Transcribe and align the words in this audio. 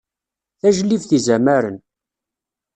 Tajlibt 0.59 1.09
izamaren. 1.17 1.77